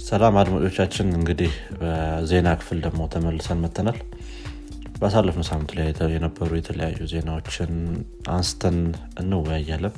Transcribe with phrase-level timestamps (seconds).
[0.00, 3.98] ሰላም አድማጮቻችን እንግዲህ በዜና ክፍል ደግሞ ተመልሰን መተናል
[4.98, 7.72] ባሳለፍነው ሳምንት ላይ የነበሩ የተለያዩ ዜናዎችን
[8.32, 8.78] አንስተን
[9.22, 9.94] እንወያያለን።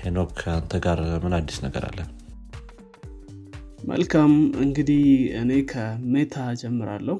[0.00, 1.98] ሄኖክ አንተ ጋር ምን አዲስ ነገር አለ?
[3.84, 4.32] መልካም።
[4.64, 5.02] እንግዲህ
[5.40, 7.16] እኔ ከሜታ ጀምራለሁ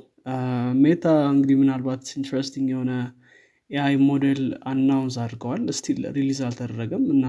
[0.82, 2.92] ሜታ እንግዲህ ምናልባት interesting የሆነ
[3.70, 7.26] የ AI model announce አድርገዋል። still release አልተደረገም እና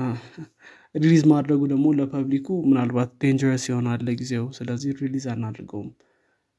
[0.95, 5.89] release ማድረጉ ደግሞ ለ public ኡ ምናልባት dangerous ይሆናል ለጊዜው። ስለዚህ release አናድርገውም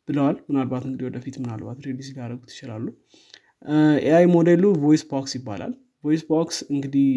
[0.09, 2.87] ብለዋል። ምናልባት እንግዲህ ወደፊት ምናልባት release ሊያደረጉት ይችላሉ።
[4.07, 5.73] AI model ኡ Voicebox ይባላል።
[6.05, 7.09] Voicebox እንግዲህ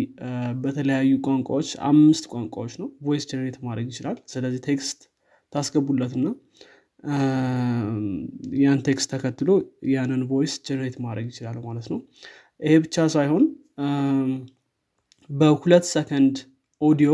[0.63, 4.99] በተለያዩ ቋንቋዎች አምስት ቋንቋዎች ነው voice generate ማድረግ ይችላል። ስለዚህ text
[5.53, 6.25] ታስገቡለትና
[8.61, 9.49] ያን text ተከትሎ
[9.93, 11.99] ያንን voice generate ማድረግ ይችላል ማለት ነው።
[12.59, 13.43] ይሄ ብቻ ሳይሆን
[15.29, 16.35] በሁለት ሰከንድ
[16.81, 17.11] audio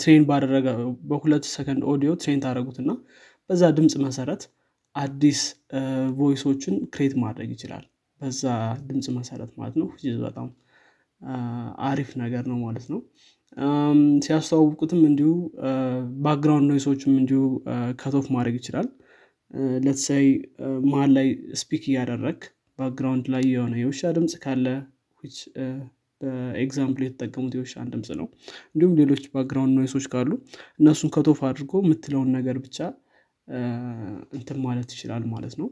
[0.00, 0.66] train ባደረገ
[1.10, 2.90] በሁለት ሰከንድ audio train ታደረጉትና
[3.50, 4.42] በዛ ድምፅ መሰረት
[4.96, 5.40] አዲስ
[6.18, 7.84] voice ኦችን create ማድረግ ይችላል።
[8.20, 8.42] በዛ
[8.88, 9.86] ድምፅ መሰረት ማለት ነው።
[10.24, 10.48] በጣም
[11.88, 13.00] አሪፍ ነገር ነው ማለት ነው።
[14.24, 15.30] ሲያስተዋውቁትም እንዲሁ
[16.24, 17.40] background noise ኦችም እንዲሁ
[18.02, 18.88] cut off ማድረግ ይችላል።
[19.84, 20.26] let's say
[20.86, 21.28] መሀል ላይ
[21.62, 22.38] speak እያደረግ
[22.78, 24.66] background ላይ የሆነ የውሻ ድምፅ ካለ
[26.22, 28.26] በ example የተጠቀሙት የውሻን ድምፅ ነው።
[28.72, 30.30] እንዲሁም ሌሎች background noise ኦች ካሉ
[30.80, 32.78] እነሱን cut off አድርጎ የምትለውን ነገር ብቻ
[34.36, 35.68] እንትን ማለት ይችላል ማለት ነው።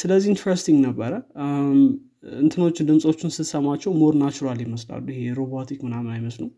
[0.00, 1.12] ስለዚህ interesting ነበረ።
[2.42, 6.52] እንትኖችን ድምፆቹን ስትሰማቸው more natural ይመስላሉ ይሄ robotic ምናምን አይመስሉም።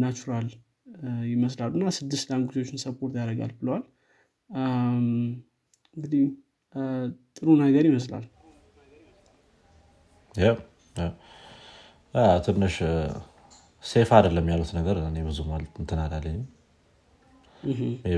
[0.00, 0.48] natural
[1.32, 3.84] ይመስላሉ እና ስድስት language ኦችን support ያደርጋል ብለዋል።
[5.96, 6.22] እንግዲህ
[7.36, 8.24] ጥሩ ነገር ይመስላል
[12.46, 12.76] ትንሽ
[13.84, 16.46] safe አይደለም ያሉት ነገር እኔ ብዙ ማለት እንትን አላለኝም።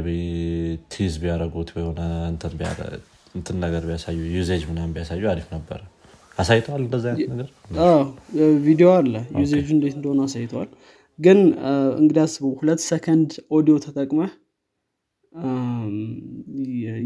[0.04, 0.10] ቢ
[0.92, 2.00] tease ቢያደረጉት የሆነ
[3.34, 5.80] እንትን ነገር ቢያሳዩ usage ምናምን ቢያሳዩ አሪፍ ነበረ
[6.38, 7.48] አሳይተዋል እንደዚ አይነት ነገር?
[8.66, 10.70] ቪዲዮ አለ። ዩዜጁ እንዴት እንደሆነ አሳይተዋል።
[11.18, 11.38] ግን
[12.00, 14.30] እንግዲህ አስበው ሁለት ሰከንድ ኦዲዮ ተጠቅመህ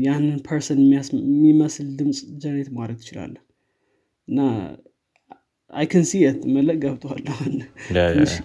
[0.05, 3.43] ያንን ፐርሰን የሚመስል ድምፅ ጀኔሬት ማድረግ ትችላለህ።
[4.29, 4.39] እና
[5.77, 7.23] አይክን ሲየት መለቅ ገብተዋል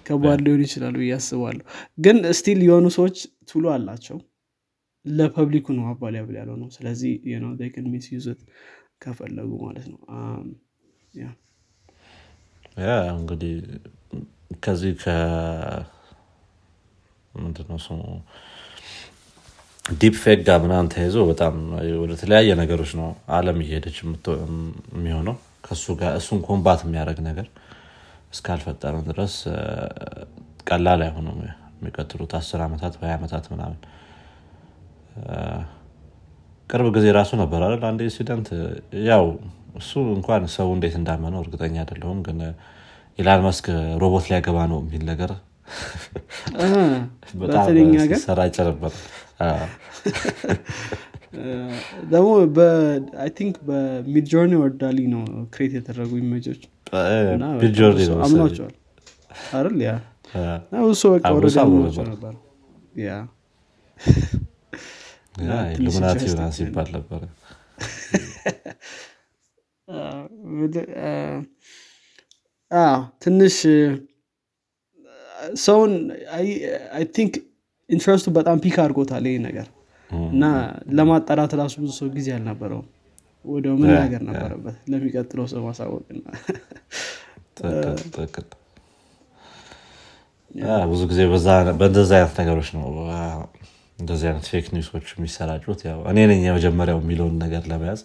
[0.08, 1.64] ከባድ ሊሆን ይችላሉ ብዬ አስባለሁ።
[2.00, 3.18] ግን ስቲል የሆኑ ሰዎች
[3.50, 4.18] ቱሎ አላቸው።
[5.06, 7.14] ለፐብሊኩ ነው አባል ያብል ያለው ነው። ስለዚህ
[7.78, 8.42] ን ሚስ ዩዝት
[9.04, 10.00] ከፈለጉ ማለት ነው።
[12.82, 13.54] yeah እንግዲህ
[14.64, 14.94] ከዚህ
[17.34, 18.00] ምንድነው ስሙ?
[19.96, 21.54] deep fake ጋር ምናምን ተይዞ በጣም
[22.02, 27.48] ወደ ተለያየ ነገሮች ነው አለም እየሄደች የሚሆነው ከሱ ጋር እሱን combat የሚያደርግ ነገር
[28.34, 29.36] እስካልፈጠረ ድረስ
[30.70, 33.80] ቀላል አይሆኑም የሚቀጥሉት አስር ዓመታት ወይ ዓመታት ምናምን።
[36.70, 37.82] ቅርብ ጊዜ ራሱ ነበር አይደል?
[37.90, 38.50] አንድ incident
[39.10, 39.26] ያው
[39.80, 42.40] እሱ እንኳን ሰው እንዴት እንዳመነው እርግጠኛ አይደለሁም ግን
[43.20, 43.66] ኢላን መስክ
[44.02, 45.32] ሮቦት ሊያገባ ነው የሚል ነገር
[47.42, 47.66] በጣም
[48.14, 48.94] ሲሰራጭ ነበር
[52.12, 52.30] ደግሞ
[53.38, 55.22] think በ Midjourney ወይ በ DALL-E ነው
[55.54, 56.62] create የተደረጉ image ኦች።
[58.26, 58.74] አምኗቸዋል።
[59.52, 59.78] አይደል?
[59.84, 59.92] yeah
[60.88, 62.34] እሱ በቃ ወረዳ አምኗቸው ነበር።
[63.02, 63.12] yeah
[65.76, 67.22] Illuminati ሆና ሲባል ነበረ።
[73.24, 73.56] ትንሽ
[75.62, 75.92] ሰውን
[76.36, 76.48] I
[77.16, 77.34] think
[77.90, 79.68] interest ኡ በጣም pique አድርጎታል ይህ ነገር
[80.30, 80.44] እና
[80.98, 82.88] ለማጣራት ራሱ ብዙ ሰው ጊዜ አልነበረውም።
[83.76, 84.76] ምን ነገር ነበረበት?
[84.92, 86.04] ለሚቀጥለው ሰው ማሳወቅ
[90.90, 91.20] ብዙ ጊዜ
[91.80, 92.86] በእንደዚ አይነት ነገሮች ነው
[94.00, 98.02] እንደዚህ አይነት fake news ኦች የሚሰራጩት። ያው እኔ ነኝ የመጀመሪያው የሚለውን ነገር ለመያዝ።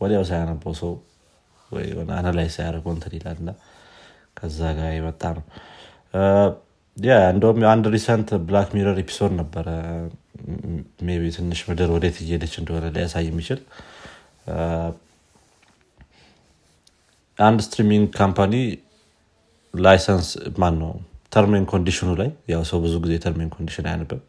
[0.00, 0.92] ወዲያው ሳያነበው ሰው
[1.70, 1.86] ወይ
[2.16, 3.50] analyze ሳያደርገው እንትን ይላል እና
[4.36, 5.44] ከዛ ጋር የመጣ ነው።
[7.32, 9.66] እንደውም አንድ recent Black Mirror episode ነበረ
[11.20, 13.60] ቢ ትንሽ ምድር ወዴት እየሄደች እንደሆነ ሊያሳይ የሚችል
[17.38, 18.54] አንድ streaming company
[19.74, 20.28] license
[20.62, 20.92] ማን ነው
[21.34, 24.20] term and condition ኑ ላይ ያው ሰው ብዙ ጊዜ term and condition አያነብም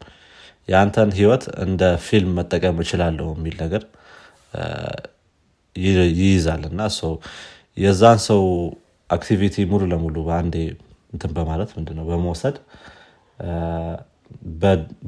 [0.68, 3.82] የአንተን ህይወት እንደ ፊልም መጠቀም እችላለሁ የሚል ነገር
[5.76, 6.82] ይይዛል እና
[7.76, 8.42] የዛን ሰው
[9.10, 10.56] activity ሙሉ ለሙሉ በአንዴ
[11.14, 12.56] እንትን በማለት ምንድነው በመውሰድ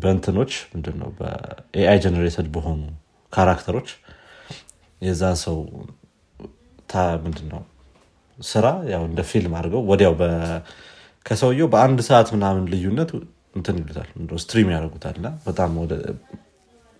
[0.02, 1.10] በእንትኖች ምንድነው?
[1.18, 2.80] በ AI generated በሆኑ
[3.32, 3.90] character ኦች
[5.02, 5.58] የዛን ሰው
[7.24, 7.62] ምንድነው?
[8.38, 10.14] ስራ ያው እንደ ፊልም አድርገው ወዲያው
[11.26, 13.10] ከሰውየው በአንድ ሰዓት ምናምን ልዩነት
[13.56, 14.08] እንትን ይሉታል።
[14.42, 15.72] stream ያደርጉታል እና በጣም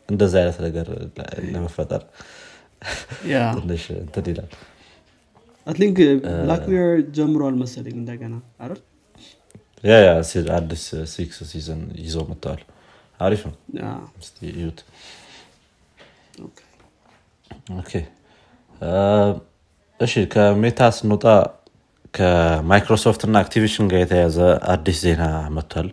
[0.08, 0.86] እንደዚ አይነት ነገር
[1.52, 2.02] ለመፈጠር
[3.56, 4.50] ትንሽ እንትን ይላል።
[5.66, 8.80] think Black Mirror ጀምሯል መሰለኝ እንደገና አይደል
[10.54, 12.62] አዲስ six season ይዘው መጥተዋል።
[13.20, 13.54] አሪፍ ነው።
[14.60, 14.78] Good
[20.00, 21.24] እሺ ከሜታ ስንወጣ
[22.14, 24.38] ከማይክሮሶፍት እና አክቲቪዥን ጋር የተያዘ
[24.74, 25.24] አዲስ ዜና
[25.56, 25.88] መጥቷል።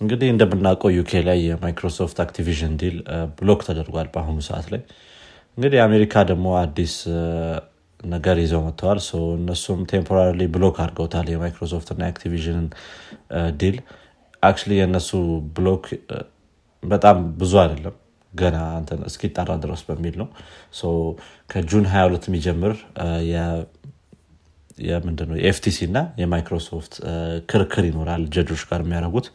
[0.00, 2.96] እንግዲህ እንደምናውቀው ዩኬ ላይ የማይክሮሶፍት አክቲቪዥን deal
[3.38, 4.82] block ተደርጓል በአሁኑ ሰዓት ላይ።
[5.58, 6.94] እንግዲህ የአሜሪካ ደግሞ አዲስ
[8.08, 9.00] ነገር ይዘው መጥተዋል።
[9.36, 12.68] እነሱም temporary block አድርገውታል የማይክሮሶፍት እና የአክቲቪዥንን
[13.60, 13.76] deal።
[14.42, 15.10] Actually የእነሱ
[15.56, 15.86] block
[16.82, 17.96] በጣም ብዙ አይደለም
[18.32, 18.56] ገና
[19.06, 20.28] እስኪጠራ ድረስ በሚል ነው።
[21.50, 22.74] ከ June 22 የሚጀምር
[24.84, 26.94] የምንድነው የ FTC እና የማይክሮሶፍት
[27.50, 29.26] ክርክር ይኖራል ጀጆች ጋር የሚያደርጉት።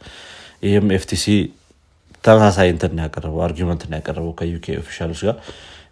[0.66, 1.24] ይህም FTC
[2.24, 5.36] ተመሳሳይ እንትን ያቀረበው argument ያቀረበው ከዩኬ official ኦች ጋር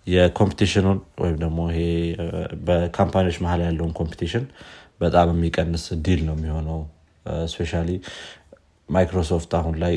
[0.06, 1.80] የ competition ኑን ወይም ደግሞ ይሄ
[2.66, 4.44] በ company ዎች መሀል ያለውን competition
[5.00, 6.80] በጣም የሚቀንስ deal ነው የሚሆነው።
[7.52, 7.72] especially
[8.88, 9.94] ማይክሮሶፍት አሁን ላይ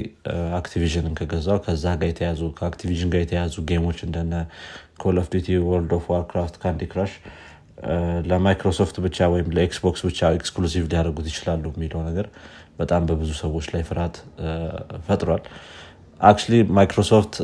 [0.57, 4.33] አክቲቪዥንን ከገዛው ከዛ ጋር የተያዙ ከአክቲቪዥን ጋር የተያዙ game ኦች እንደነ
[5.01, 7.13] Call of Duty World of Warcraft Candy Crush
[8.29, 12.27] ለማይክሮሶፍት ብቻ ወይም ለ Xbox ብቻ exclusive ሊያደርጉት ይችላሉ የሚለው ነገር
[12.79, 14.15] በጣም በብዙ ሰዎች ላይ ፍርሃት
[15.07, 15.43] ፈጥሯል።
[16.19, 17.35] Actually ማይክሮሶፍት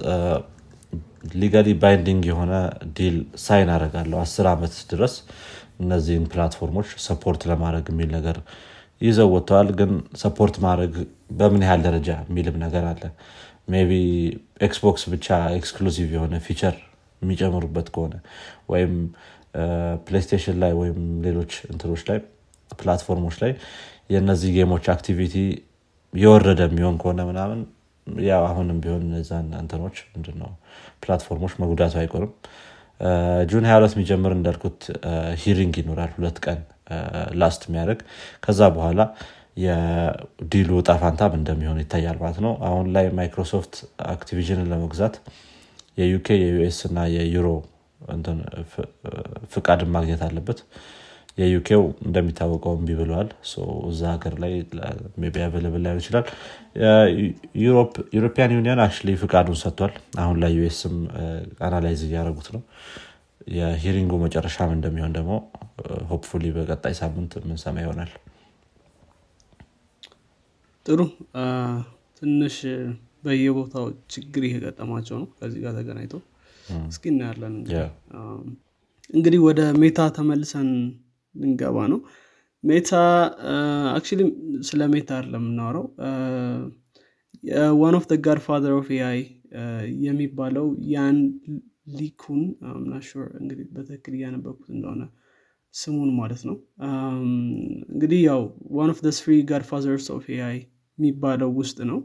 [1.23, 2.53] legally binding የሆነ
[2.97, 5.13] deal sign አደርጋለሁ አስር ዓመት ድረስ
[5.79, 8.37] እነዚህን platform ኦች support ለማድረግ የሚል ነገር
[9.01, 10.93] ይዘው ወጥተዋል። ግን support ማድረግ
[11.39, 13.03] በምን ያህል ደረጃ የሚልም ነገር አለ።
[13.89, 13.93] ቢ
[14.65, 16.75] Xbox ብቻ exclusive የሆነ feature
[17.21, 18.13] የሚጨምሩበት ከሆነ
[18.71, 18.93] ወይም
[20.07, 22.19] PlayStation ላይ ወይም ሌሎች እንትኖች ላይ
[22.71, 23.51] platform ኦች ላይ
[24.13, 25.35] የእነዚህ game ኦች activity
[26.13, 27.59] የወረደ የሚሆን ከሆነ ምናምን
[28.25, 30.51] ያው አሁንም ቢሆን እነዛን እንትኖች ምንድነው
[31.03, 32.31] platform ኦች መጉዳቱ አይቀርም
[33.51, 34.81] June 22 የሚጀምር እንዳልኩት
[35.43, 36.59] hearing ይኖራል ሁለት ቀን
[37.41, 37.99] last የሚያደርግ
[38.45, 39.01] ከዛ በኋላ
[39.63, 43.73] የ deal ኡ እጣፋንታም እንደሚሆን ይታያል ማለት ነው። አሁን ላይ ማይክሮሶፍት
[44.13, 45.15] አክቲቪዥንን ለመግዛት
[45.97, 47.47] የዩኬ የ US እና የዩሮ
[49.53, 50.59] ፍቃድን ማግኘት አለበት
[51.37, 53.29] የዩኬው እንደሚታወቀው እምቢ ብለዋል
[53.89, 54.51] እዛ ሀገር ላይ
[55.45, 56.25] available ላይሆን ይችላል።
[58.15, 59.93] European Union አክ ፍቃዱን ሰጥቷል።
[60.23, 60.95] አሁን ላይ US ም
[61.65, 62.61] analyze እያደረጉት ነው።
[63.55, 65.31] የ hearing ኡ መጨረሻም እንደሚሆን ደግሞ
[66.11, 68.11] hopefully በቀጣይ ሳምንት ምንሰማ ይሆናል።
[70.85, 70.99] ጥሩ።
[72.19, 72.55] ትንሽ
[73.23, 76.15] በየቦታው ችግር እየገጠማቸው ነው ከዚህ ጋር ተገናኝቶ።
[76.87, 77.55] እስኪ እናያለን
[79.09, 80.69] እንግዲህ ወደ ሜታ ተመልሰን
[81.35, 81.99] ልንገባ ነው።
[82.63, 82.89] ሜታ
[83.95, 84.21] actually
[84.67, 85.45] ስለ ሜታ አይደለም
[87.79, 89.19] one of godfather of AI
[90.05, 91.17] የሚባለው ያን
[91.97, 92.41] ሊኩን
[92.79, 95.01] not sure እንግዲህ በትክክል እያነበኩት እንደሆነ
[95.73, 96.55] ስሙን ማለት ነው።
[97.89, 98.41] እንግዲህ ያው
[98.77, 100.57] one of three godfathers of AI
[100.97, 101.99] የሚባለው ውስጥ ነው።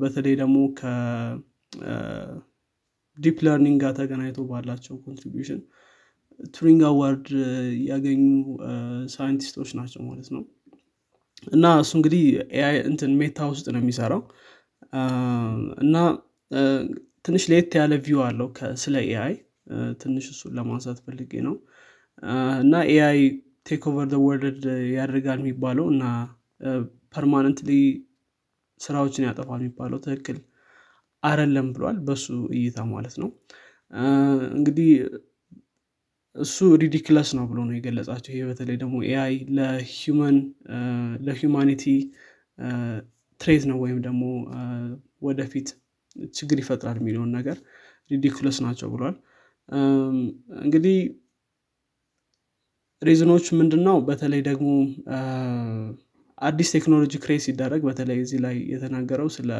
[0.00, 2.16] በተለይ ደግሞ ከ deep
[3.46, 5.60] learning ጋር ተገናኝቶ ባላቸው contribution
[6.54, 7.26] Turing Award
[7.88, 8.22] ያገኙ
[9.14, 10.42] ሳይንቲስቶች ናቸው ማለት ነው።
[11.52, 12.22] እና እሱ እንግዲህ
[12.56, 14.22] AI እንትን ሜታ ውስጥ ነው የሚሰራው።
[15.84, 15.96] እና
[17.24, 18.48] ትንሽ ለየት ያለ view አለው
[18.82, 19.34] ስለ AI
[20.00, 21.54] ትንሽ እሱን ለማንሳት ፈልጌ ነው።
[22.62, 23.20] እና AI
[23.68, 24.64] take over world
[24.96, 26.04] ያደርጋል የሚባለው እና
[27.14, 27.70] permanently
[28.80, 30.38] ስራዎችን ያጠፋል የሚባለው ትክክል
[31.22, 32.24] አይደለም ብሏል በሱ
[32.56, 33.28] እይታ ማለት ነው።
[34.56, 34.88] እንግዲህ
[36.36, 39.34] እሱ ridiculous ነው ብሎ ነው የገለጻቸው። ይሄ በተለይ ደግሞ AI
[41.26, 41.84] ለ humanity
[43.40, 44.22] threat ነው ወይም ደግሞ
[45.22, 45.68] ወደፊት
[46.34, 47.56] ችግር ይፈጥራል የሚለውን ነገር
[48.10, 49.16] ridiculous ናቸው ብሏል።
[50.64, 50.96] እንግዲህ
[53.02, 54.68] reason ኦች ምንድን ነው በተለይ ደግሞ
[56.38, 59.50] አዲስ ቴክኖሎጂ create ሲደረግ በተለይ እዚህ ላይ የተናገረው ስለ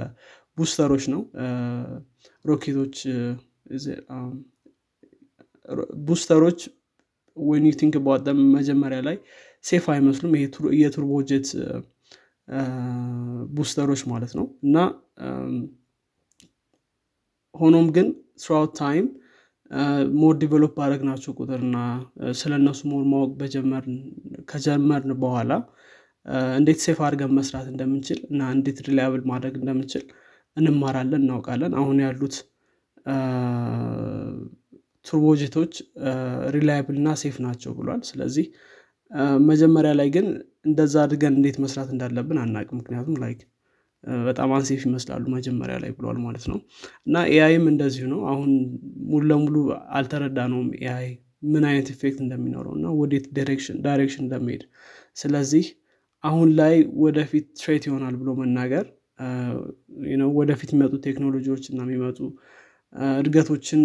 [0.59, 1.21] booster ኦች ነው።
[2.45, 2.97] ሮኬቶች
[6.07, 6.61] booster ኦች
[7.37, 7.95] one think
[8.57, 9.17] መጀመሪያ ላይ
[9.65, 10.33] safe አይመስሉም።
[10.81, 11.49] የ turbojet
[13.55, 14.77] booster ኦች ማለት ነው። እና
[17.55, 18.07] ሆኖም ግን
[18.43, 19.07] throughout time
[20.15, 21.77] more develop ባደረግናቸው ቁጥርና
[22.41, 23.31] ስለ እነሱ more ማወቅ
[24.51, 25.53] ከጀመርን በኋላ
[26.59, 30.05] እንዴት safe አድርገን መስራት እንደምንችል እና እንዴት reliable ማድረግ እንደምንችል
[30.57, 32.37] እንማራለን እናውቃለን። አሁን ያሉት
[35.05, 35.73] turbojet ኦች
[36.55, 38.47] reliable እና safe ናቸው ብሏል። ስለዚህ
[39.49, 40.27] መጀመሪያ ላይ ግን
[40.67, 43.41] እንደዛ አድርገን እንዴት መስራት እንዳለብን አናውቅ ምክንያቱም like
[44.25, 46.59] በጣም unsafe ይመስላሉ መጀመሪያ ላይ ብሏል ማለት ነው።
[47.07, 48.51] እና AI ም እንደዚሁ ነው። አሁን
[49.11, 49.57] ሙሉ ለሙሉ
[49.99, 51.07] አልተረዳነውም AI
[51.47, 53.79] ምን አይነት effect እንደሚኖረው እና ወዴት direction
[54.25, 54.63] እንደሚሄድ።
[55.17, 55.65] ስለዚህ
[56.25, 58.85] አሁን ላይ ወደፊት threat ይሆናል ብሎ መናገር
[60.39, 62.19] ወደፊት የሚመጡ ቴክኖሎጂዎች እና የሚመጡ
[63.19, 63.81] እድገቶችን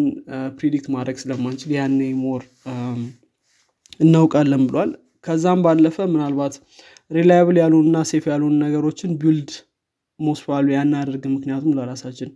[0.57, 2.43] predict ማድረግ ስለማንችል ያኔ more
[3.99, 4.91] እናውቃለን ብሏል።
[5.25, 6.53] ከዛም ባለፈ ምናልባት
[7.11, 9.51] reliable ያልሆኑና safe ያልሆኑ ነገሮችን build
[10.19, 12.29] probably አናደርግ ምክንያቱም ለራሳችን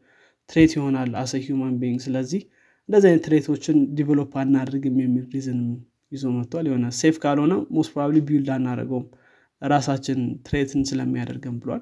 [0.49, 2.41] threat ይሆናል as human being ስለዚህ
[2.89, 5.67] እንደዚህ አይነት threat ኦችን develop አናደርግም የሚል reason ም
[6.11, 9.05] ይዞ መጥቷል። የሆነ safe ካልሆነ most probably build አናደርገውም።
[9.61, 11.81] ራሳችን threat ን ስለሚያደርገን ብሏል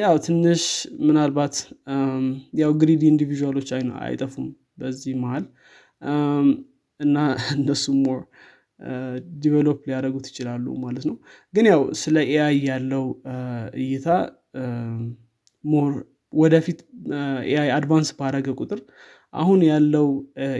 [0.00, 0.62] ያው ትንሽ
[1.06, 1.54] ምናልባት
[2.60, 3.70] ያው greedy individual ኦች
[4.02, 4.46] አይጠፉም
[4.80, 5.44] በዚህ መሀል
[7.00, 7.16] እና
[7.54, 8.20] እነሱ more
[9.40, 11.16] develop ሊያደረጉት ይችላሉ ማለት ነው።
[11.54, 13.04] ግን ያው ስለ AI ያለው
[13.80, 14.06] እይታ
[15.64, 15.92] more
[16.32, 16.78] ወደፊት
[17.50, 18.80] AI advance ባረገ ቁጥር
[19.34, 20.06] አሁን ያለው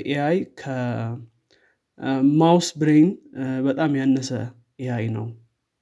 [0.07, 3.09] AI ከ mouse brain
[3.67, 4.31] በጣም ያነሰ
[4.85, 5.27] AI ነው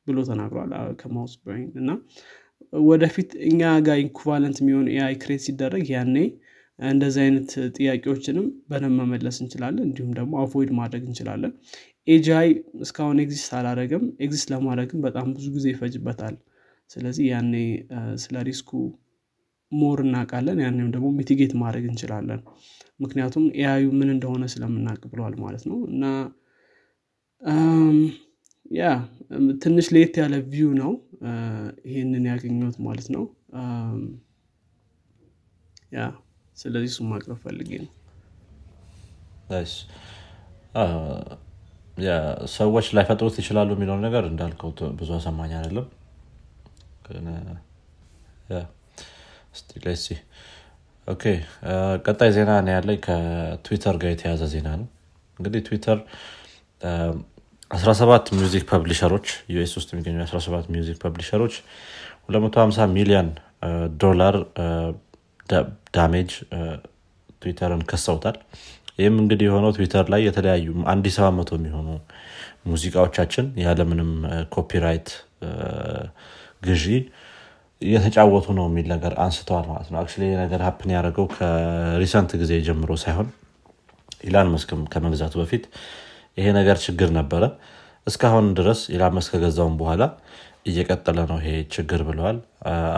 [0.07, 1.91] ብሎ ተናግሯል ከ mouse brain እና
[2.83, 6.17] ወደፊት እኛ ጋር equivalent የሚሆን AI create ሲደረግ ያኔ
[6.79, 11.53] እንደዚህ አይነት ጥያቄዎችንም በደንብ መመለስ እንችላለን። እንዲሁም ደግሞ avoid ማድረግ እንችላለን።
[12.09, 12.49] AGI
[12.81, 16.35] እስካሁን exist አላረግም exist ለማድረግም በጣም ብዙ ጊዜ ይፈጅበታል።
[16.91, 17.53] ስለዚህ ያኔ
[18.25, 18.71] ስለ risk
[19.73, 22.41] ኡ more እናውቃለን። ያንም ደግሞ mitigate ማድረግ እንችላለን።
[23.01, 26.05] ምክንያቱም AI ዩ ምን እንደሆነ ስለምናውቅ ብለዋል ማለት ነው። እና
[28.67, 28.85] ያ
[29.63, 30.93] ትንሽ ለየት ያለ view ነው
[31.91, 33.25] ይህንን ያገኘሁት ማለት ነው።
[35.93, 36.01] ያ
[36.57, 37.91] ስለዚህ እሱ ማቅረብ ፈልጌ ነው።
[42.55, 45.87] ሰዎች ላይፈጥሩት ይችላሉ የሚለውን ነገር እንዳልከው ብዙ አሳማኝ አይደለም።
[52.07, 54.89] ቀጣይ ዜና ነው ያለኝ ከትዊተር ጋር የተያዘ ዜና ነው።
[55.39, 55.99] እንግዲህ ትዊተር
[57.75, 61.55] 17 music publisher ኦች US ውስጥ የሚገኙ 17 music publisher ኦች
[62.29, 63.29] 250 ሚሊዮን
[64.03, 64.35] ዶላር
[65.97, 66.31] damage
[67.43, 68.37] ትዊተርን ከሰውታል።
[68.99, 71.07] ይህም እንግዲህ የሆነው ትዊተር ላይ የተለያዩ አንድ
[71.39, 71.89] መቶ የሚሆኑ
[72.67, 74.13] ሙዚቃዎቻችን ያለምንም
[74.55, 75.09] copyright
[76.67, 76.87] ግዢ
[77.83, 80.13] እየተጫወቱ ነው የሚል ነገር አንስተዋል ማለት ነው። አክ
[80.43, 83.29] ነገር happen ያደረገው ከ recent ጊዜ ጀምሮ ሳይሆን
[84.25, 85.65] ኢሎን ማስክም ከመግዛቱ በፊት
[86.39, 87.43] ይሄ ነገር ችግር ነበረ።
[88.07, 90.03] እስካሁን ድረስ ኢሎን ማስክ ከገዛውን በኋላ
[90.67, 92.39] እየቀጠለ ነው ይሄ ችግር ብለዋል።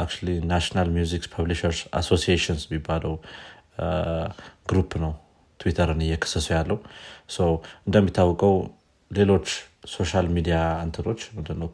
[0.01, 0.13] አክ
[0.51, 3.15] National Music Publishers Associations የሚባለው
[4.71, 5.13] group ነው
[5.61, 6.79] ትዊተርን እየከሰሱ ያለው።
[7.87, 8.55] እንደሚታወቀው
[9.11, 9.49] ሌሎች
[9.95, 11.21] social media እንትኖች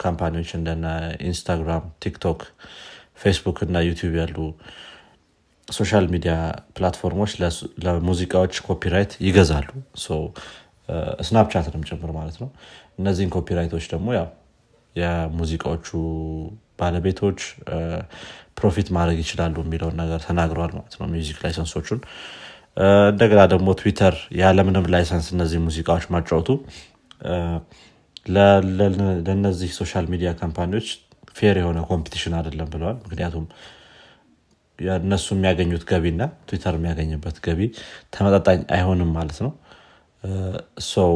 [0.03, 0.87] company ዎች እንደነ
[1.28, 2.40] ኢንስታግራም ቲክቶክ
[3.23, 4.37] ፌስቡክ እና ዩቲዩብ ያሉ
[5.69, 6.33] social media
[6.77, 7.33] platform ኦች
[7.85, 9.69] ለሙዚቃዎች copyright ይገዛሉ
[11.27, 12.49] ስናፕቻትንም ጭምር ማለት ነው።
[12.99, 14.29] እነዚህን copyright ኦች ደግሞ ያው
[14.97, 15.89] የሙዚቃዎቹ
[16.81, 17.41] ባለቤቶች
[18.59, 22.01] profit ማድረግ ይችላሉ የሚለውን ነገር ተናግረዋል ማለት ነው music license ኦቹን።
[23.11, 26.49] እንደገና ደግሞ ትዊተር ያለምንም license እነዚህ ሙዚቃዎች ማጫወቱ
[29.27, 30.89] ለእነዚህ social media company ዎች
[31.37, 33.45] fair የሆነ competition አይደለም ብለዋል። ምክንያቱም
[35.01, 37.61] እነሱ የሚያገኙት ገቢና ትዊተር የሚያገኝበት ገቢ
[38.15, 39.51] ተመጣጣኝ አይሆንም ማለት ነው
[40.91, 41.12] ሰው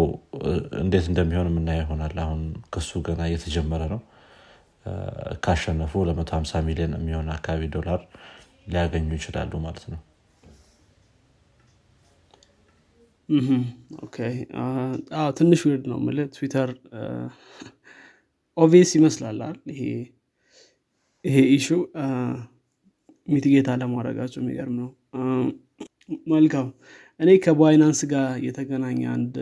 [0.80, 2.40] እንዴት እንደሚሆን የምናየ ይሆናል። አሁን
[2.74, 4.00] ክሱ ገና እየተጀመረ ነው።
[5.44, 8.00] ካሸነፉ ለ150 ሚሊዮን የሚሆን አካባቢ ዶላር
[8.72, 10.00] ሊያገኙ ይችላሉ ማለት ነው።
[15.38, 16.70] ትንሽ weird ነው ምል ትዊተር
[18.56, 19.40] obvious ይመስላል
[21.24, 21.68] ይሄ issue
[23.28, 24.88] mitigate አለማድረጋቸው የሚገርም ነው።
[26.32, 26.66] መልካም
[27.20, 29.34] እኔ ከባይናንስ ጋር የተገናኘ አንድ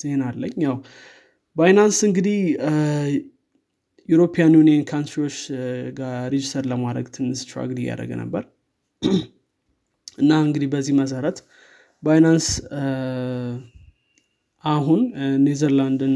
[0.00, 0.76] ዜና አለኝ። ያው
[1.56, 2.38] ባይናንስ እንግዲህ
[4.08, 5.36] European Union country ዎች
[5.98, 8.42] ጋር register ለማድረግ ትንሽ struggle እያደረገ ነበር።
[10.18, 11.38] እና እንግዲህ በዚህ መሰረት
[12.02, 12.46] ባይናንስ
[14.64, 15.00] አሁን
[15.44, 16.14] ኔዘርላንድን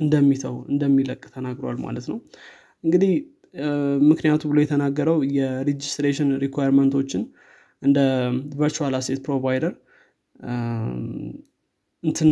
[0.00, 2.18] እንደሚተው እንደሚለቅ ተናግሯል ማለት ነው።
[2.84, 3.12] እንግዲህ
[4.10, 7.22] ምክንያቱ ብሎ የተናገረው የ registration requirement ኦችን
[7.82, 7.98] እንደ
[8.60, 9.72] virtual asset provider
[12.02, 12.30] እንትን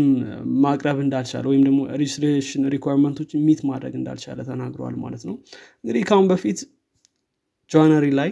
[0.62, 5.34] ማቅረብ እንዳልቻለ ወይም ደግሞ registration requirement ኦች meet ማድረግ እንዳልቻለ ተናግረዋል ማለት ነው።
[5.82, 6.60] እንግዲህ ካሁን በፊት
[7.70, 8.30] January ላይ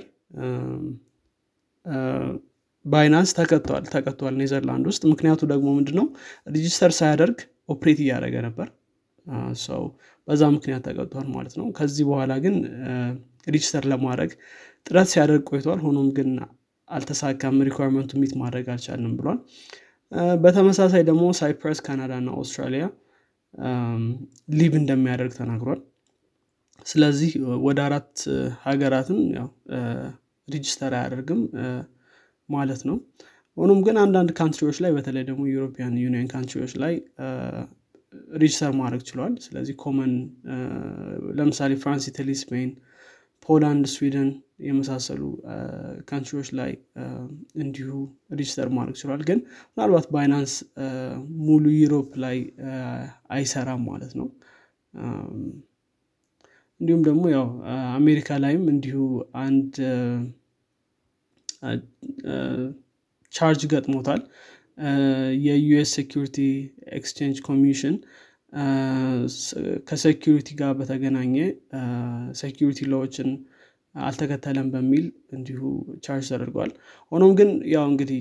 [2.84, 6.06] ባይናንስ ተቀጥቷል ተቀጥቷል ኔዘርላንድ ውስጥ። ምክንያቱ ደግሞ ምንድነው?
[6.54, 8.68] register ሳያደርግ operate እያደረገ ነበር።
[9.64, 9.82] ሰው
[10.28, 12.54] በዛ ምክንያት ተቀጥቷል ማለት ነው። ከዚህ በኋላ ግን
[13.46, 14.30] register ለማድረግ
[14.86, 16.30] ጥረት ሲያደርግ ቆይቷል። ሆኖም ግን
[16.88, 19.38] አልተሳካም requirement ኡ meet ማድረግ አልቻልንም ብሏል።
[20.42, 22.84] በተመሳሳይ ደግሞ ሳይፕረስ ካናዳ እና አውስትራሊያ
[24.54, 25.80] leave እንደሚያደርግ ተናግሯል።
[26.86, 27.30] ስለዚህ
[27.66, 28.12] ወደ አራት
[28.64, 29.20] ሀገራትን
[30.48, 31.40] register አያደርግም
[32.48, 32.96] ማለት ነው።
[33.56, 36.94] ሆኖም ግን አንዳንድ country ዎች ላይ በተለይ ደግሞ European Union country ዎች ላይ
[38.40, 40.12] register ማድረግ ችሏል። ስለዚህ common
[41.38, 42.70] ለምሳሌ France Italy ስፔን
[43.46, 44.28] ፖላንድ ስዊድን
[44.60, 45.22] የመሳሰሉ
[46.08, 46.70] country ዎች ላይ
[47.62, 47.90] እንዲሁ
[48.32, 50.54] register ማድረግ ችሏል ግን ምናልባት Binance
[51.46, 52.38] ሙሉ Europe ላይ
[53.30, 54.28] አይሰራም ማለት ነው።
[56.80, 57.46] እንዲሁም ደግሞ ያው
[57.94, 58.98] አሜሪካ ላይም እንዲሁ
[59.42, 59.70] አንድ
[63.32, 64.20] ቻርጅ ገጥሞታል።
[65.44, 66.36] የ US security
[66.98, 67.94] exchange commission
[69.88, 71.34] ከ security ጋር በተገናኘ
[72.40, 73.28] security law ዎችን
[73.94, 75.04] አልተከተለም በሚል
[75.36, 75.60] እንዲሁ
[76.04, 76.70] ቻርጅ ተደርጓል።
[77.12, 78.20] ሆኖም ግን ያው እንግዲህ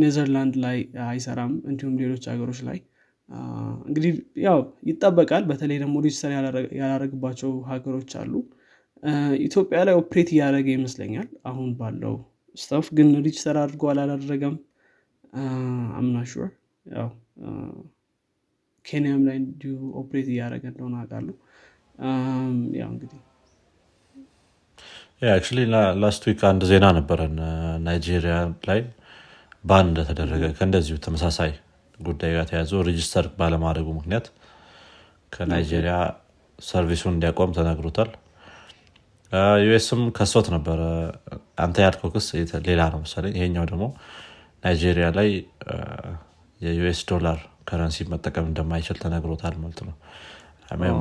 [0.00, 2.78] ኔዘርላንድ ላይ አይሰራም እንዲሁም ሌሎች ሀገሮች ላይ
[3.86, 4.12] እንግዲህ
[4.44, 4.58] ያው
[4.88, 6.32] ይጠበቃል። በተለይ ደግሞ register
[6.80, 8.32] ያላረግባቸው ሀገሮች አሉ።
[9.46, 12.14] ኢትዮጵያ ላይ operate እያደረገ ይመስለኛል አሁን ባለው
[12.54, 14.56] staff። ግን register አድርጎ አላላደረገም
[15.98, 16.50] I'm not sure
[16.86, 17.08] ያው
[18.84, 21.34] ኬንያም ላይ እንዲሁ operate እያደረገ እንደሆነ አውቃለሁ።
[22.80, 23.20] ያው እንግዲህ
[25.32, 25.58] actually
[26.02, 27.34] last week አንድ ዜና ነበረን
[27.84, 28.36] ናይጄሪያ
[28.68, 28.80] ላይ
[29.64, 31.52] ban እንደተደረገ ከእንደዚሁ ተመሳሳይ
[31.98, 34.26] ጉዳይ ጋር ተያዘው register ባለማድረጉ ምክንያት
[35.32, 35.94] ከናይጄሪያ
[36.58, 38.10] service ኡን እንዲያቆም ተነግሮታል።
[39.62, 40.80] US ም ከሶት ነበረ።
[41.58, 42.26] አንተ ያልከው ክስ
[42.66, 43.84] ሌላ ነው መሰለኝ። ይሄኛው ደግሞ
[44.64, 45.28] ናይጄሪያ ላይ
[46.60, 49.94] የ US ዶላር currency መጠቀም እንደማይችል ተነግሮታል ማለት ነው።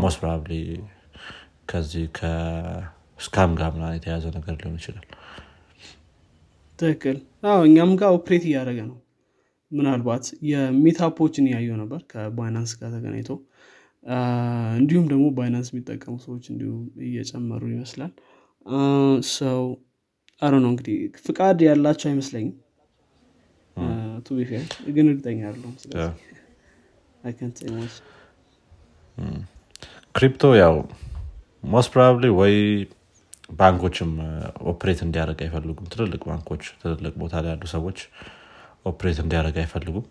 [0.01, 0.53] most probably
[1.69, 5.05] ከዚህ ከ scam ጋር ምናምን የተያዘ ነገር ሊሆን ይችላል።
[6.79, 7.17] ትክክል።
[7.65, 8.97] እኛም ጋር operate እያደረገ ነው።
[9.71, 13.29] ምናልባት የ meetup ኦችን እያየው ነበር ከ Binance ጋር ተገናኝቶ።
[14.79, 18.11] እንዲሁም ደግሞ Binance የሚጠቀሙ ሰዎች እንዲሁም እየጨመሩ ይመስላል።
[19.35, 19.61] ሰው
[20.41, 22.55] አረ ነው እንግዲህ ፍቃድ ያላቸው አይመስለኝም።
[24.25, 24.51] to be fair
[24.95, 25.39] ግን እርግጠኛ
[27.23, 27.89] ያለውም
[30.15, 30.75] crypto ያው
[31.65, 32.55] most probably ወይ
[33.51, 34.11] ባንኮችም
[34.71, 37.99] operate እንዲያደርግ አይፈልጉም። ትልልቅ ባንኮች ትልልቅ ቦታ ላይ ያሉ ሰዎች
[38.85, 40.05] operate እንዲያደርግ አይፈልጉም።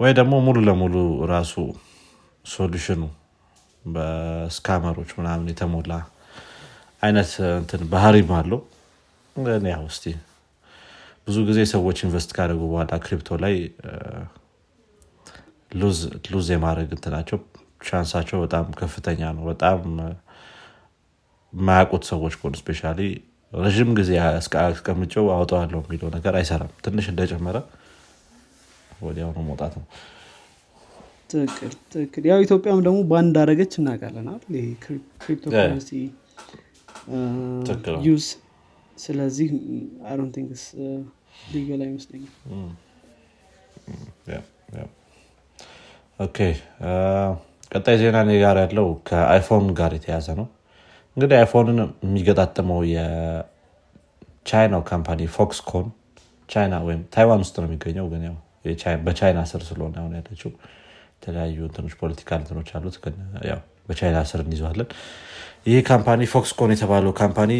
[0.00, 0.94] ወይ ደግሞ ሙሉ ለሙሉ
[1.32, 1.54] ራሱ
[2.44, 3.02] solution
[3.84, 5.92] ኡ በ scammer ኦች ምናምን የተሞላ
[7.02, 8.60] አይነት እንትን ባህሪም አለው።
[9.68, 9.84] ያው
[11.26, 13.54] ብዙ ጊዜ ሰዎች invest ካደረጉ በኋላ crypto ላይ
[16.32, 17.38] lose የማድረግ እንትናቸው
[17.88, 19.80] chance ኣቸው በጣም ከፍተኛ ነው። በጣም
[21.54, 22.80] የማያውቁት ሰዎች ከሆኑ specially
[23.52, 24.10] ረዥም ጊዜ
[24.62, 27.56] አስቀምጨው አውጠዋለሁ የሚለው ነገር አይሰራም። ትንሽ እንደጨመረ
[29.00, 29.86] ወዲያውኑ መውጣት ነው።
[31.30, 34.66] ትክክል ትክክል። ያው ኢትዮጵያም ደግሞ banned አረገች እናውቃለናል ይሄ
[35.20, 35.90] cryptocurrency
[38.06, 38.26] use
[38.98, 39.48] ስለዚህ
[40.08, 40.62] I don't think it's
[41.52, 42.32] legal አይመስለኝም
[46.18, 46.38] okay
[47.72, 50.46] ቀጣይ ዜና እኔ ጋር ያለው ከ iPhone ጋር የተያዘ ነው።
[51.16, 54.52] እንግዲህ iPhone ን የሚገጣጥመው የቻይናው
[54.90, 55.86] company Foxconn
[56.48, 58.24] ቻይና ወይም ታይዋን ውስጥ ነው የሚገኘው። ግን
[59.06, 60.50] በቻይና ስር ስለሆነ አሁን ያለችው
[61.16, 63.14] የተለያዩ እንትኖች political እንትኖች አሉት። ግን
[63.88, 64.88] በቻይና ስር እንይዘዋለን።
[65.66, 67.52] ይህ company Foxconn የተባለው company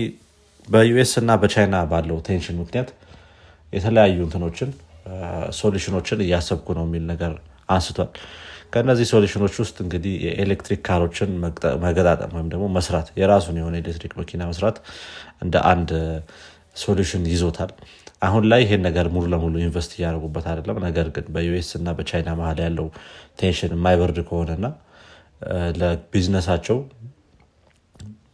[0.68, 2.88] በ US እና በቻይና ባለው tension ምክንያት
[3.72, 4.70] የተለያዩ እንትኖችን
[5.58, 7.32] solution ኦችን እያሰብኩ ነው የሚል ነገር
[7.68, 8.10] አንስቷል
[8.72, 11.30] ከእነዚህ solution ኦች ውስጥ እንግዲህ የኤሌክትሪክ car ኦችን
[11.84, 14.78] መገጣጠም ወይም ደግሞ መስራት የራሱን የሆነ ኤሌክትሪክ መኪና መስራት
[15.44, 15.90] እንደ አንድ
[16.76, 17.70] solution ይዞታል።
[18.22, 22.30] አሁን ላይ ይሄን ነገር ሙሉ ለሙሉ invest እያደረጉበት አይደለም። ነገር ግን በ US እና በቻይና
[22.40, 22.86] መሀል ያለው
[23.40, 24.66] tension የማይበርድ ከሆነና
[25.80, 26.78] ለቢዝነሳቸው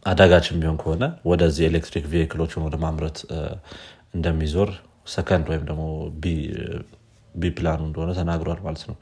[0.05, 3.17] አዳጋች የሚሆን ከሆነ ወደዚህ electric vehicle ኦችን ወደ ማምረት
[4.15, 4.69] እንደሚዞር
[5.13, 5.83] ሰከንድ ወይም ደግሞ
[7.35, 8.97] B plan ኡ እንደሆነ ተናግሯል ማለት ነው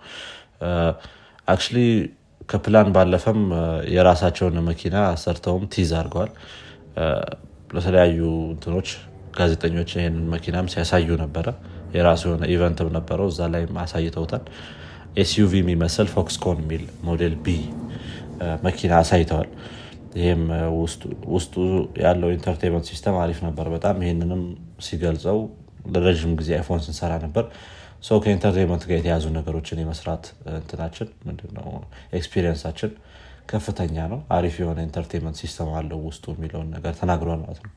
[1.48, 1.78] actually
[2.50, 3.42] ከ plan ባለፈም
[3.94, 6.32] የራሳቸውን መኪና ሰርተውም tease አድርገዋል።
[7.76, 8.20] ለተለያዩ
[8.54, 8.90] እንትኖች
[9.38, 11.48] ጋዜጠኞች ይህንን መኪናም ሲያሳዩ ነበረ።
[11.96, 14.44] የራሱ የሆነ event ም ነበረው። እዛ ላይ አሳይተውታል።
[15.18, 17.56] SUV የሚመስል Foxconn የሚል Model B
[18.66, 19.50] መኪና አሳይተዋል።
[20.18, 20.42] ይህም
[21.34, 21.54] ውስጡ
[22.04, 24.42] ያለው entertainment system አሪፍ ነበር በጣም። ይህንንም
[24.88, 25.38] ሲገልጸው
[25.94, 27.46] ለረዥም ጊዜ iPhone ስንሰራ ነበር
[28.04, 31.68] ሰው ከ entertainment ጋር የተያዙ ነገሮችን የመስራት እንትናችን ምንድነው?
[32.18, 32.92] experience ኣችን
[33.50, 37.72] ከፍተኛ ነው። አሪፍ የሆነ entertainment system አለው ውስጡ የሚለውን ነገር ተናግሯል ማለት ነው።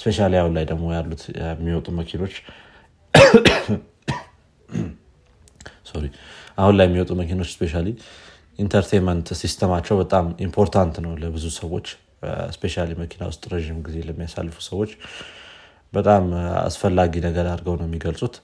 [0.00, 2.34] specially አሁን ላይ ደግሞ ያሉት የሚወጡ መኪኖች
[5.88, 6.04] sorry
[6.58, 7.88] አሁን ላይ የሚወጡ መኪኖች specially
[8.58, 11.88] entertainment system ኣቸው በጣም important ነው ለብዙ ሰዎች።
[12.54, 14.92] specially መኪና ውስጥ ረዥም ጊዜ ለሚያሳልፉ ሰዎች
[15.92, 16.24] በጣም
[16.64, 18.34] አስፈላጊ ነገር አድርገው ነው የሚገልጹት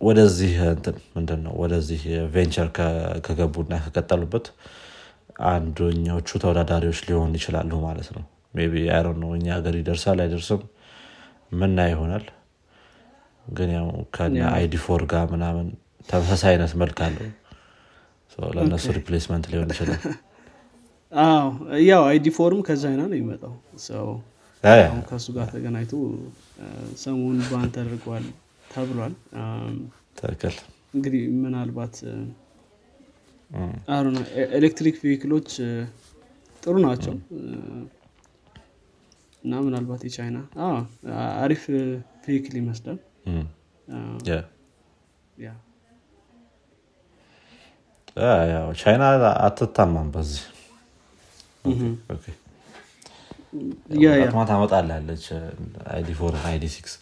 [0.00, 2.00] ወደዚህ እንትን ምንድን ነው ወደዚህ
[2.34, 2.68] venture
[3.26, 4.46] ከገቡና ከቀጠሉበት
[5.50, 10.60] አንዱኛዎቹ ተወዳዳሪዎች ሊሆን ይችላሉ ማለት ነው። ቢ አይሮ ነው እኛ ሀገር ይደርሳል አይደርስም
[11.52, 12.24] ምና ይሆናል።
[13.46, 15.66] ግን ያው ከነ ID four ጋር ምናምን
[16.08, 17.28] ተመሳሳይ አይነት መልክ አለው።
[18.56, 20.00] ለእነሱ replacement ሊሆን ይችላል።
[21.88, 23.52] ያው ID four ም ከቻይና ነው የሚመጣው።
[25.08, 25.92] ከእሱ ጋር ተገናኝቶ
[27.02, 28.24] ሰሞን ባን ተደርጓል
[28.76, 29.14] ተብሏል።
[30.18, 30.54] ትክክል።
[30.94, 31.96] እንግዲህ ምናልባት
[34.58, 35.48] ኤሌክትሪክ ቬሂክሎች
[36.62, 37.14] ጥሩ ናቸው።
[39.42, 40.38] እና ምናልባት የቻይና
[41.42, 41.64] አሪፍ
[42.24, 42.98] ቬሂክል ይመስላል።
[48.80, 49.02] ቻይና
[49.46, 50.42] አትታማም በዚህ።
[54.48, 55.24] ታመጣላለች
[55.92, 56.94] ID four ID six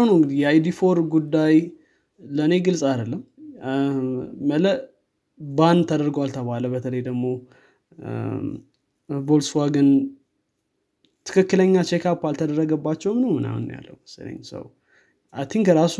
[0.00, 1.54] ነው እንግዲህ የ ID four ጉዳይ
[2.20, 3.22] ለእኔ ግልጽ አይደለም።
[4.50, 4.64] መለ
[5.40, 7.24] ban ተደርጓል ተባለ። በተለይ ደግሞ
[9.08, 9.88] ቮልስዋግን
[11.26, 14.64] ትክክለኛ checkup አልተደረገባቸውም ነው ምናምን ያለው መሰለኝ። ሰው
[15.34, 15.46] አይ
[15.78, 15.96] ራሱ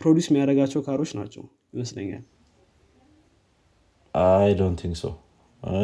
[0.00, 2.24] produce የሚያደርጋቸው car ኦች ናቸው ይመስለኛል።
[4.14, 5.06] I don't think so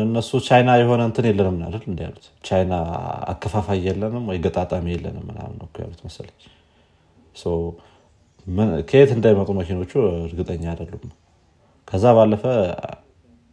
[0.03, 1.83] እነሱ ቻይና የሆነ እንትን የለንም አይደል?
[1.91, 2.75] እንዲ ያሉት ቻይና
[3.33, 6.37] አከፋፋይ የለንም ወይ ገጣጣሚ የለንም ምናምን ነው ያሉት መሰለኝ
[8.89, 9.93] ከየት እንዳይመጡ መኪኖቹ
[10.27, 11.13] እርግጠኛ አይደሉም።
[11.89, 12.43] ከዛ ባለፈ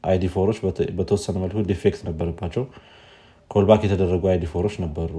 [0.04, 0.58] ID four ኦች
[0.98, 2.64] በተወሰነ መልኩ defect ነበረባቸው።
[3.52, 5.14] callback የተደረጉ ID four ኦች ነበሩ።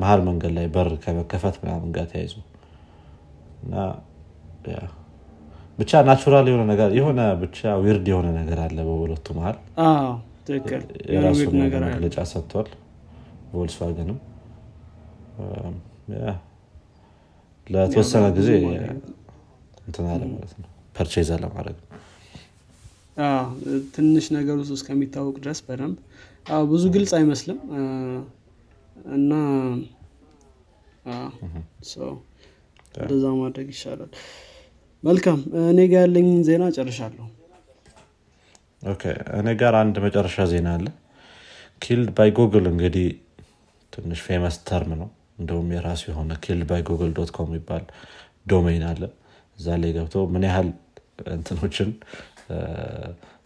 [0.00, 2.34] መሀል መንገድ ላይ በር ከመከፈት ምናምን ጋር ተያይዞ
[3.64, 3.74] እና
[5.78, 9.56] ብቻ natural የሆነ ነገር የሆነ ብቻ weird የሆነ ነገር አለ በሁለቱ መሀል
[11.12, 11.54] የራሱን
[11.86, 12.68] መግለጫ ሰጥቷል።
[13.52, 14.18] ቮልስዋገንም
[17.66, 18.50] ለተወሰነ ጊዜ
[19.86, 21.76] እንትን አለ ማለት ነው። purchase ለማድረግ
[23.94, 25.96] ትንሽ ነገር ውስጥ እስከሚታወቅ ድረስ በደንብ።
[26.70, 27.58] ብዙ ግልጽ አይመስልም።
[29.16, 29.32] እና
[33.00, 34.10] እንደዛ ማድረግ ይሻላል።
[35.02, 37.26] መልካም እኔ ጋር ያለኝ ዜና ጨርሻለሁ።
[39.38, 40.86] እኔ ጋር አንድ መጨረሻ ዜና አለ።
[41.82, 43.08] Killed by Google እንግዲህ
[43.92, 47.84] ትንሽ famous term ነው እንደውም የራሱ የሆነ Killed by Google dot com የሚባል
[48.46, 49.02] domain አለ።
[49.58, 50.68] እዛ ላይ ገብቶ ምን ያህል
[51.34, 51.90] እንትኖችን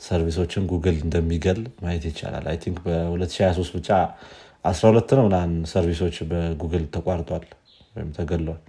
[0.07, 3.91] service ኦችን Google እንደሚገል ማየት ይቻላል። I think በ2023 ብቻ
[4.65, 7.45] 12 ነው ምናን service ኦች በ Google ተቋርጧል
[7.95, 8.63] ወይም ተገለዋል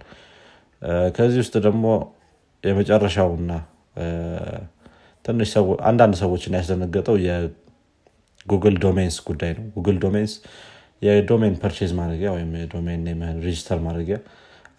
[1.16, 1.84] ከዚህ ውስጥ ደግሞ
[2.64, 3.52] የመጨረሻውና
[5.24, 5.50] ትንሽ
[5.84, 10.32] አንዳንድ ሰዎችን ያስደነገጠው የ Google Domains ጉዳይ ነው። Google Domains
[11.02, 13.02] የ domain purchase ማድረጊያ ወይም የ domain
[13.44, 14.16] register ማድረጊያ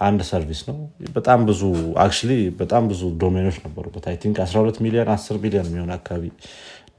[0.02, 0.78] አንድ service ነው።
[1.16, 1.62] በጣም ብዙ
[2.04, 6.24] actually በጣም ብዙ domain ኦች ነበሩበት I think 12 ሚሊዮን 10 ሚሊዮን የሚሆን አካባቢ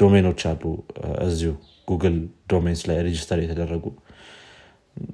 [0.00, 0.62] domain ኦች አሉ
[1.26, 1.52] እዚሁ
[1.88, 2.16] Google
[2.52, 3.84] Domains ላይ register የተደረጉ።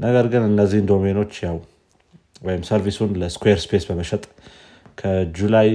[0.01, 1.57] ነገር ግን እነዚህን domain ኦች ያው
[2.43, 4.23] ወይም service ኡን ለ Squarespace በመሸጥ
[4.99, 5.69] ከጁላይ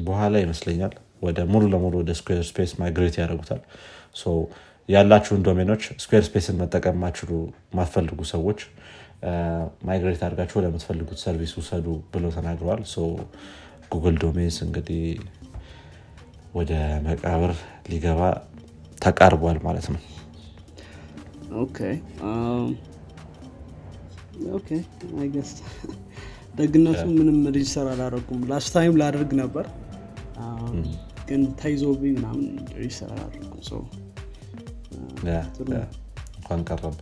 [0.00, 3.60] በኋላ ይመስለኛል ወደ ሙሉ ለሙሉ ወደ Squarespace migrate ያደርጉታል
[4.90, 7.30] ያላችሁን domain ኦች Squarespace ን መጠቀም ማችሉ
[7.74, 8.60] ማትፈልጉ ሰዎች
[9.88, 12.82] migrate አድርጋችሁ ወደምትፈልጉት service ውሰዱ ብለው ተናግረዋል።
[13.92, 15.04] Google Domains እንግዲህ
[16.54, 16.72] ወደ
[17.06, 17.52] መቃብር
[17.90, 18.20] ሊገባ
[18.98, 20.00] ተቃርቧል ማለት ነው።
[26.58, 29.66] ደግነቱ ምንም register አላደረጉም last time ላደርግ ነበር።
[31.28, 32.46] ግን ተይዞብኝ ምናምን
[32.78, 33.60] register አላደረጉም
[36.38, 36.96] እንኳን ቀረብ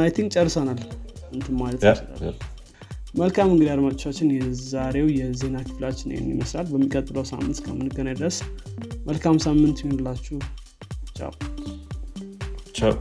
[0.00, 0.80] I think ጨርሰናል።
[1.32, 1.82] እንትን ማለት
[3.14, 8.38] መልካም እንግዲህ አድማጮቻችን የዛሬው የዜና ክፍላችን ይህን ይመስላል። በሚቀጥለው ሳምንት እስከምንገናኝ ድረስ
[9.06, 10.38] መልካም ሳምንት ይሁንላችሁ።
[11.18, 11.32] ቻው።
[12.74, 12.92] ቻው